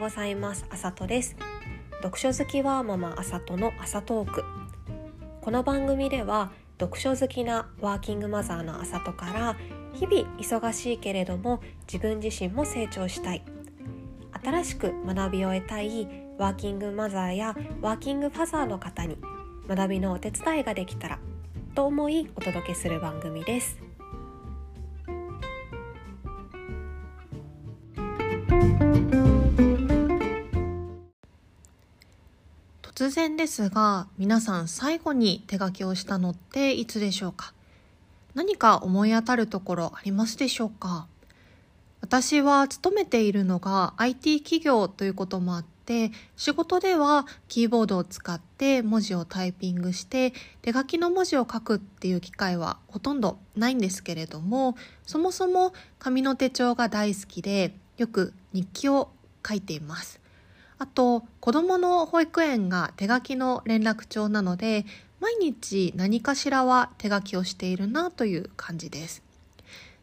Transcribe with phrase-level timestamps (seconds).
[0.00, 0.64] ございます。
[0.70, 1.36] あさとです。
[2.02, 4.42] 読書好きはママあさとの朝トーク
[5.42, 9.56] この番組では読書好きなワーキングマザーのあさとから
[9.92, 13.44] 日々忙しいけれども自分自身も成長したい。
[14.42, 16.08] 新しく学びを得たい
[16.38, 19.18] ワーキングマザーやワーキングファザーの方に
[19.68, 21.18] 学びのお手伝いができたら
[21.74, 23.89] と思いお届けする番組です。
[33.00, 37.54] 突然ですが皆さん最後に手書きをしたのっていつでしょうか？
[38.34, 41.06] 何か思い当たるところありますでしょうか？
[42.02, 54.76] 私は勤めているのが IT 企業ということもあって仕事ではキーボードを使って文字をタイピングして手書きの文字を書くっていう機会はほとんどないんですけれども
[55.06, 59.08] そもそも紙の手帳が大好きでよく日記を
[59.48, 60.20] 書いています。
[60.80, 64.86] あと子どもの保育園が手書きの連絡帳なので
[65.20, 69.22] 毎日何かしらは手書きをしているなという感じです。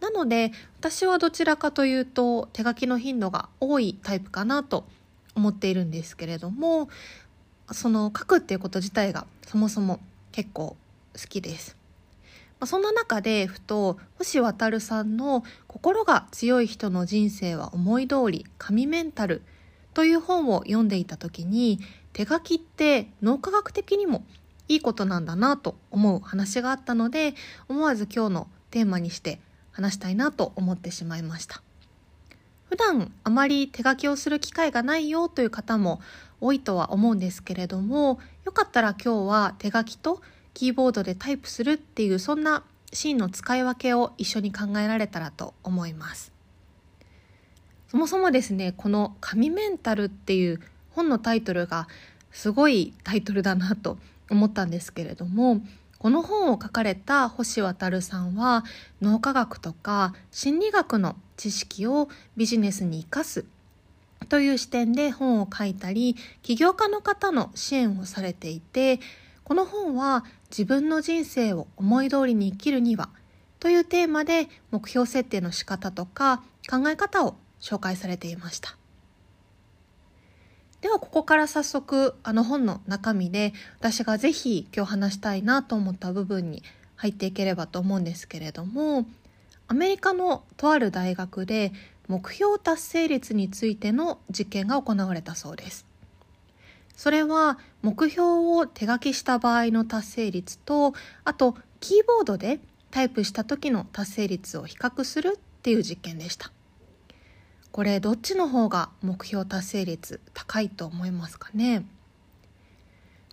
[0.00, 4.84] なので私はどちらかというと手書きの頻度が多いタイプかなと
[5.34, 6.90] 思っているんですけれども
[7.72, 10.00] その書くっていうこと自体がそもそも
[10.32, 10.76] 結構
[11.14, 11.78] 好きです。
[12.60, 19.40] まそんな中でふと星渉さんの「心が強い人の人生は思い通り神メンタル」
[19.94, 21.80] という本を読んでいた時に
[22.12, 24.24] 手書きって脳科学的にも
[24.68, 27.34] いいことなんだなと思う話があったので
[27.68, 29.40] 思わず今日のテーマにして
[29.72, 31.62] 話したいなと思ってしまいました。
[32.68, 36.00] 普段あまり手書きをする機会がないよという方も
[36.40, 40.20] 多いとは思うんですけれどもよかったら今日は手書きと
[40.52, 46.37] キーボードでタイプするっていうそんなシーンの使い分けを一緒に考えられたらと思います。
[47.90, 50.60] そもそもですねこの「神メンタル」っていう
[50.90, 51.88] 本のタイトルが
[52.32, 53.98] すごいタイトルだなと
[54.30, 55.62] 思ったんですけれども
[55.98, 58.64] この本を書かれた星渉さんは
[59.00, 63.44] 脳科学とか心理学の知識をビジネスに生かす
[64.28, 69.00] という視点で本を書いたり起業家の方の支援をされていて
[69.44, 73.08] この本は自分の人生を思い通りに生きるには
[73.60, 78.76] というテーマで目標設定の仕方とか考え方を紹介されていました。
[80.80, 86.62] ではここから早速あの本の中身で私がぜひ今日話したいなと思った部分に
[86.94, 89.06] 入っていければと思うんですけれども
[89.66, 91.72] アメリカのとある大学で
[92.06, 95.84] 目標達成率についての実験が行われたそうです。
[96.96, 98.22] それは目標
[98.58, 100.94] を手書きした場合の達成率と
[101.24, 106.50] あとキーボードでタイプした時の達成率を比較するっていう実験でした。
[107.78, 111.86] これどっちの方が目標達成率高いと思いますかね？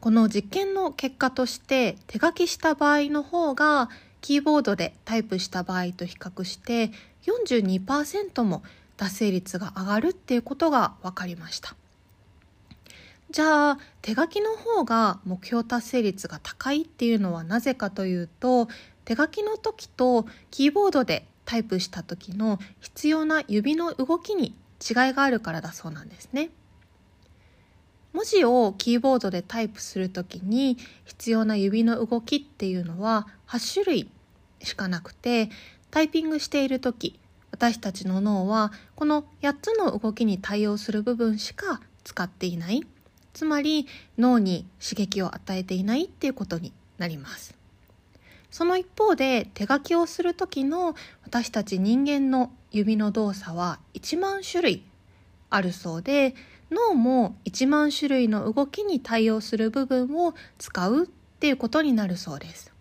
[0.00, 3.90] この実験の結果として手書きした場合の方が
[4.22, 6.90] キーボードでタイプした場合と比較して
[7.26, 8.62] 42%も
[8.96, 11.76] 達成率が上がるっていうことが分かりました。
[13.30, 18.68] じゃあ手書きの方が目標達成率が高いっていうのはなぜかというと
[19.04, 26.50] 手書きの時とキーボードでタイプした時の必要な指の動きに違いがあるからだそうなんですね。
[28.12, 34.10] 文字をキーボードでタイプする時に必要な指の動きっていうのは8種類
[34.62, 35.50] しかなくて
[35.90, 37.18] タイピングしている時
[37.50, 42.84] 私たちの脳はこの8つの動きに対応する部分しか使っていない
[43.32, 43.88] つまり
[44.18, 47.59] 脳に刺激を与えていないっていうことになります
[48.50, 54.84] その一方で手書きをする時の私たち人間の指の動作は1万種類
[55.50, 56.34] あるそうで
[56.70, 61.06] 脳も1万種類の動きに対応する部分を使うっ
[61.40, 62.72] ていうことになるそうです。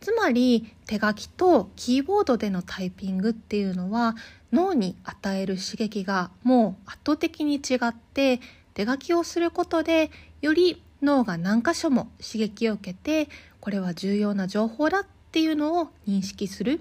[0.00, 4.16] つまり手書きとキーボードでのタイピングっていうのは
[4.52, 8.38] 脳に与える刺激がもう圧倒的に違って
[8.74, 10.10] 手書きをすることで
[10.42, 13.30] より脳が何箇所も刺激を受けて
[13.60, 16.80] これは重要な情報だっていうのを認識する。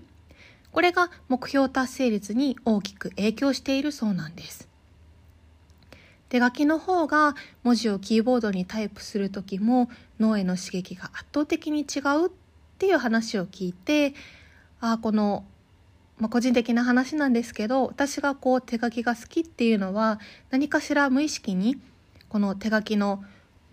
[0.71, 4.67] これが目標達成率に大きく影響しているそうなんです。
[6.29, 9.87] 手書きの方が文字をキーボードにタイプする時も
[10.19, 12.31] 脳への刺激が圧倒的に違うっ
[12.79, 14.15] ていう話を聞いて
[14.79, 15.45] ああこの、
[16.17, 21.77] まあ、個人的な話なんですけど私がこう手書きが好きっていうのは何かしら無意識に
[22.29, 23.23] この手書きの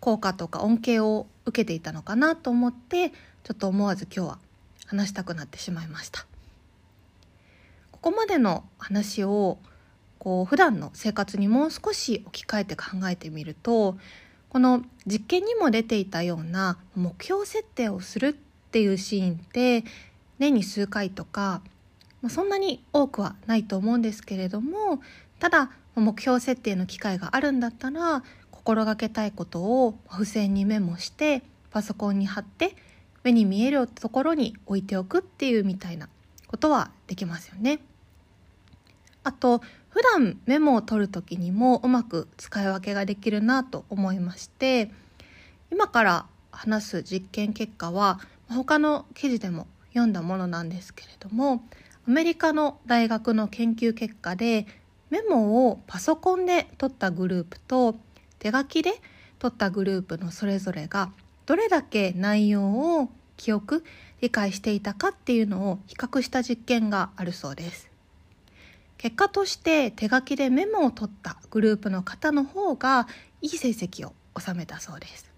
[0.00, 3.10] 効果とか恩恵を受けていたのかなと思って
[3.44, 4.38] ちょっと思わず今日は
[4.86, 6.26] 話したくなってしまいました。
[7.92, 9.58] ここまでの話を
[10.18, 13.96] こう普段の生活にもう少し置き換えて考えてみると
[14.48, 19.84] この実験にも出ていたような目標設定をするっていうシーンって
[20.38, 21.60] 年に数回とか、
[22.28, 25.00] そんなに多くはないと思うんですけれども
[25.38, 28.22] ただ目標設定の機会があるんだったら
[28.60, 32.76] 心がけたいことを付箋にメモしてパソコンに貼って
[33.24, 36.10] 目に見えるところに置いておくっていうみたいな
[36.46, 37.80] ことはできますよね。
[39.24, 44.90] あと普段メモを取る時にもうまく使い分けができるなと思いまして
[45.70, 51.64] 今から話す実験結果は他の記事でも読んだものなんですけれども
[52.06, 54.66] アメリカの大学の研究結果で
[55.10, 57.96] メモをパソコンで取ったグループと
[58.40, 58.94] 手書きで
[59.38, 61.12] 取ったグループのそれぞれが
[61.46, 63.84] どれだけ内容を記憶
[64.20, 67.90] 理解していたかっていうのを比較した実験があるそうです。
[68.98, 73.08] 結果として手書きでメモを取ったグループの方の方が
[73.40, 75.30] いい成績を収めたそうです。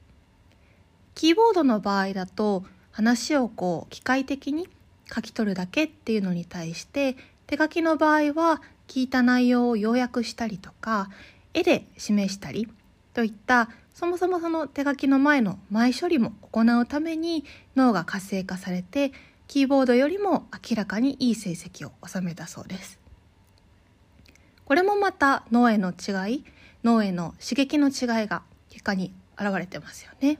[1.15, 4.69] キーボードの場合だと話をこう機械的に
[5.15, 7.17] 書き取るだけっていうのに対して
[7.47, 11.09] 手書きの場合は聞いた内容を要約したりとか
[11.55, 12.69] 絵で示したり
[13.15, 17.45] といったそもそもその手書きの前の前処理も行うために
[17.77, 19.13] 脳が活性化されて
[19.49, 22.99] キーボードよりも明らかにいい成績を収めたそうです。
[24.65, 26.45] これもまた脳への違い
[26.83, 30.39] 脳への刺激の違いが結果に現れてますよね。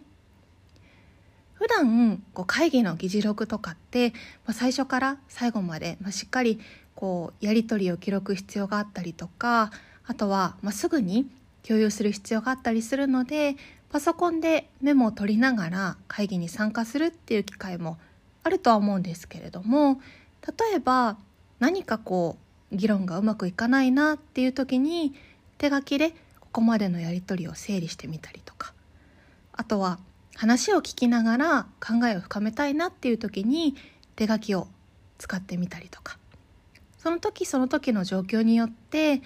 [1.55, 4.11] 普段こう会議の議事録とかって、
[4.47, 6.59] まあ、最初から最後まで、まあ、しっかり
[6.95, 9.71] こうやり取りを記録必要があったりとか
[10.05, 11.31] あとは、まあ、すぐに
[11.67, 13.57] 共有する必要があったりするので
[13.91, 17.99] パソコンでメモを取りながら会議に参加するっていう機会も
[18.43, 20.01] あるとは思うんですけれども
[20.47, 21.17] 例えば
[21.61, 22.37] 何かこ
[22.73, 25.15] う議論がうまくいかないなっていう時に
[25.59, 26.11] 手書きで
[26.41, 28.73] ここまでのやり取りを整理してみたりとか
[29.53, 29.99] あとは
[30.35, 33.77] 話を聞きながら考えを深めたいなっていう時に
[34.17, 34.67] 手書きを
[35.19, 36.19] 使ってみたりとか
[36.99, 39.23] その時その時の状況によって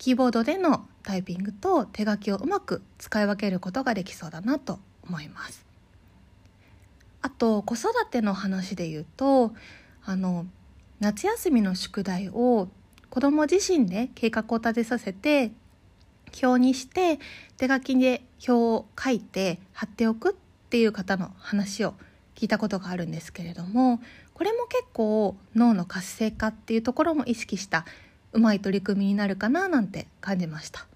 [0.00, 5.66] キーボードでのタイピングと手書きをうまく使い分けることができそうだなと思います。
[7.20, 9.52] あと子育ての話で言うと
[10.02, 10.46] あの
[11.00, 12.68] 夏休みの宿題を
[13.10, 15.52] 子供自身で計画を立てさせて
[16.42, 17.18] 表にして
[17.58, 20.34] 手書きで表を書いて貼っておくっ
[20.70, 21.92] ていう方の話を
[22.36, 24.00] 聞いたことがあるんですけれども
[24.32, 27.84] これも結構脳の活性化っていうところも意識した
[28.32, 30.86] うまい取り組みになるかななんて感じました。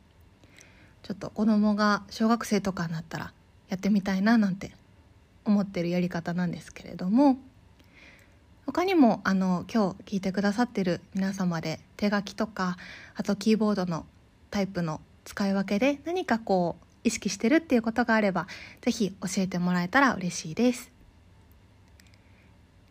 [1.02, 3.32] ちょっと子供が小学生とかになったら
[3.68, 4.72] やってみたいななんて
[5.44, 7.36] 思ってるやり方なんですけれども
[8.66, 12.78] 他にもあの今日聞いてくださってる皆様で手書きとか
[13.14, 14.06] あとキーボードの
[14.50, 18.46] タイプの使い分けで何かこう意識してるっていうことがあれば
[18.80, 20.90] 是非教えてもらえたら嬉しいです。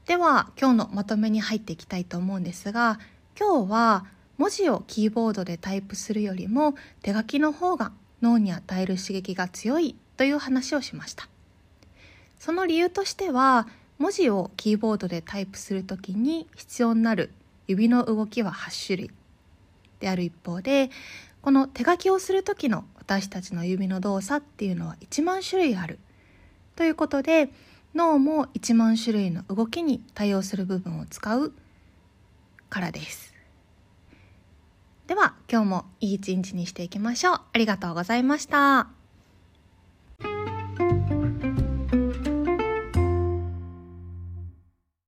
[0.05, 2.99] では今日のまとめに入っていきたいと思うんですが
[3.39, 4.05] 今日は
[4.37, 7.91] 文字をキーボードでタイプするよりも手書きの方が
[8.21, 11.27] 脳に与える刺激が強いという話をしました。
[12.39, 13.67] その理由としては
[13.99, 17.31] 文字をキーボードでタイプする時に必要になる
[17.67, 19.11] 指の動きは8種類
[19.99, 20.89] である一方で
[21.41, 25.99] この手書きをする時の私たちの指の動作っていうのは1万種類ある
[26.75, 27.49] ということで
[27.95, 31.53] 脳も1万種類の動きに対応する部分を使う
[32.69, 33.32] からです。
[35.07, 37.41] では今日もいい一日にしていきましょう。
[37.53, 39.02] ありがとうございました。